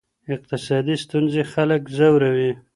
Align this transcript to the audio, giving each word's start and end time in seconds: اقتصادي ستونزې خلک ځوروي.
اقتصادي 0.35 0.95
ستونزې 1.03 1.43
خلک 1.53 1.81
ځوروي. 1.97 2.51